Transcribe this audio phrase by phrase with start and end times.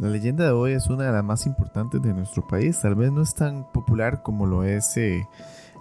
[0.00, 2.80] La leyenda de hoy es una de las más importantes de nuestro país.
[2.80, 5.28] Tal vez no es tan popular como lo es eh,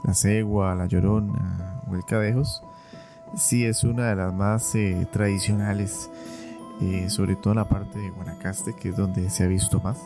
[0.03, 2.61] la cegua, la llorona o el cadejos.
[3.37, 6.11] Sí es una de las más eh, tradicionales,
[6.81, 9.97] eh, sobre todo en la parte de Guanacaste, que es donde se ha visto más.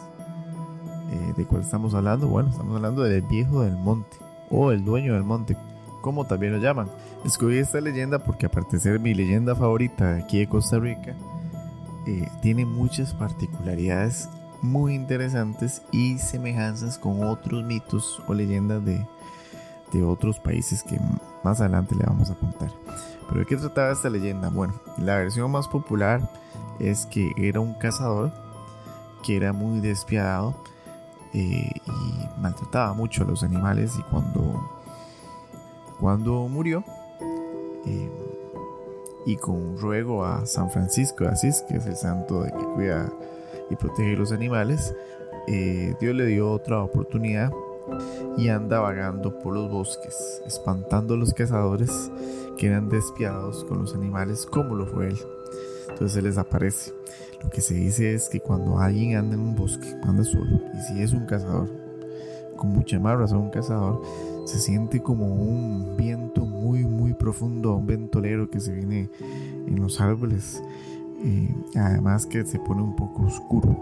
[1.36, 2.28] ¿De cuál estamos hablando?
[2.28, 4.18] Bueno, estamos hablando del viejo del monte
[4.52, 5.58] o el dueño del monte,
[6.02, 6.88] como también lo llaman.
[7.26, 11.16] Escogí esta leyenda porque aparte de ser mi leyenda favorita de aquí de Costa Rica,
[12.06, 14.30] eh, tiene muchas particularidades
[14.62, 19.06] muy interesantes y semejanzas con otros mitos o leyendas de,
[19.92, 21.00] de otros países que
[21.44, 22.72] más adelante le vamos a contar.
[23.28, 24.50] Pero ¿de qué trataba esta leyenda?
[24.50, 26.30] Bueno, la versión más popular
[26.80, 28.32] es que era un cazador
[29.24, 30.56] que era muy despiadado
[31.34, 34.70] eh, y maltrataba mucho a los animales y cuando,
[36.00, 36.84] cuando murió
[37.86, 38.12] eh,
[39.26, 43.12] y con ruego a San Francisco de Asís, que es el santo de que cuida
[43.70, 44.94] y protege los animales,
[45.48, 47.52] eh, Dios le dio otra oportunidad
[48.38, 52.12] y anda vagando por los bosques, espantando a los cazadores
[52.58, 55.18] que eran despiadados con los animales como lo fue él.
[55.90, 56.94] Entonces él les aparece.
[57.44, 60.82] Lo que se dice es que cuando alguien anda en un bosque, anda solo, y
[60.82, 61.70] si es un cazador,
[62.56, 64.02] con mucha más razón un cazador,
[64.46, 69.10] se siente como un viento muy, muy profundo, un ventolero que se viene
[69.68, 70.64] en los árboles.
[71.24, 73.78] y además que se pone un poco oscuro.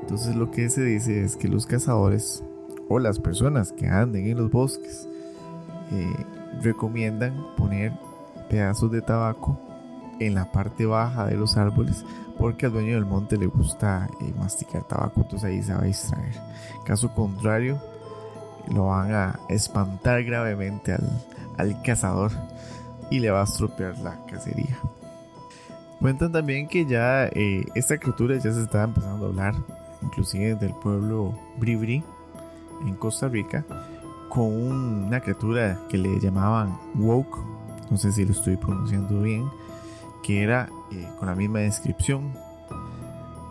[0.00, 2.42] Entonces lo que se dice es que los cazadores
[2.88, 5.08] o las personas que anden en los bosques
[5.92, 6.26] eh,
[6.62, 7.92] recomiendan poner
[8.50, 9.58] pedazos de tabaco
[10.18, 12.04] en la parte baja de los árboles
[12.38, 15.84] porque al dueño del monte le gusta eh, masticar tabaco, entonces ahí se va a
[15.84, 16.34] distraer.
[16.84, 17.78] Caso contrario,
[18.72, 21.08] lo van a espantar gravemente al,
[21.82, 22.30] cazador
[23.10, 24.78] y le va a estropear la cacería.
[26.00, 29.54] Cuentan también que ya eh, esta criatura ya se estaba empezando a hablar,
[30.02, 32.02] inclusive del pueblo Bribri
[32.86, 33.64] en Costa Rica,
[34.28, 37.38] con una criatura que le llamaban Woke,
[37.90, 39.48] no sé si lo estoy pronunciando bien,
[40.22, 42.32] que era eh, con la misma descripción.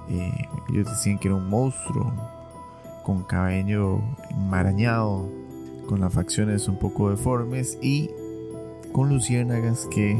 [0.09, 2.11] Eh, ellos decían que era un monstruo,
[3.03, 5.29] con cabello enmarañado,
[5.91, 8.09] con las facciones un poco deformes y
[8.93, 10.17] con luciérnagas que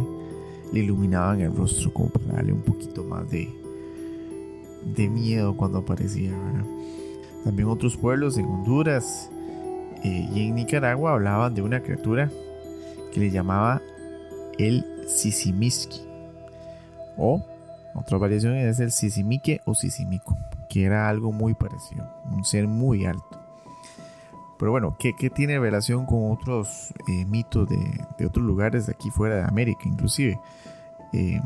[0.73, 3.49] le iluminaban el rostro como para darle un poquito más de,
[4.83, 6.33] de miedo cuando aparecía.
[7.45, 9.29] También otros pueblos en Honduras
[10.03, 12.29] eh, y en Nicaragua hablaban de una criatura
[13.13, 13.81] que le llamaba
[14.57, 16.01] el Sisimiski.
[17.15, 17.45] O
[17.95, 23.05] otra variación es el Sisimique o Sisimico que era algo muy parecido, un ser muy
[23.05, 23.40] alto.
[24.61, 29.37] Pero bueno, ¿qué, tiene relación con otros eh, mitos de, otros lugares de aquí fuera
[29.37, 30.39] de América, inclusive?
[31.13, 31.41] Eh,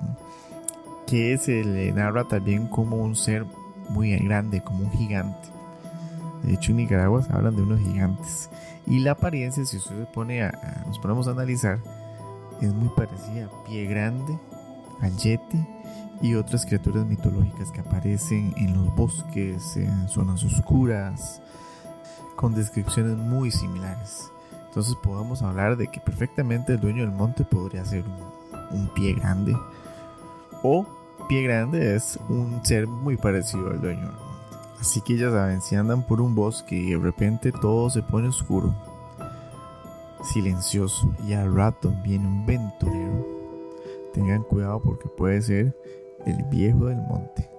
[1.08, 3.46] que se le narra también como un ser
[3.88, 5.48] muy grande, como un gigante.
[6.44, 8.50] De hecho, en Nicaragua se hablan de unos gigantes.
[8.86, 11.80] Y la apariencia, si usted se pone a, nos ponemos a analizar,
[12.60, 14.38] es muy parecida a pie grande,
[15.00, 15.66] a yeti
[16.22, 21.42] y otras criaturas mitológicas que aparecen en los bosques, en zonas oscuras,
[22.36, 24.32] con descripciones muy similares.
[24.68, 28.04] Entonces podemos hablar de que perfectamente el dueño del monte podría ser
[28.72, 29.56] un, pie grande
[30.64, 30.86] o
[31.30, 34.58] pie grande es un ser muy parecido al dueño del monte.
[34.80, 38.28] Así que ya saben, si andan por un bosque y de repente todo se pone
[38.28, 38.76] oscuro,
[40.24, 43.26] silencioso y al rato viene un ventolero,
[44.14, 45.76] tengan cuidado porque puede ser
[46.26, 47.55] el viejo del monte.